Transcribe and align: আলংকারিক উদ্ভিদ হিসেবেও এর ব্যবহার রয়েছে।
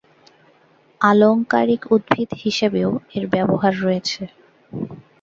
আলংকারিক 1.01 1.81
উদ্ভিদ 1.93 2.29
হিসেবেও 2.43 2.89
এর 3.15 3.25
ব্যবহার 3.33 3.73
রয়েছে। 3.81 4.21